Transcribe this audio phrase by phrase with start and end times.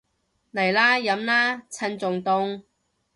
[0.51, 2.63] 嚟啦，飲啦，趁仲凍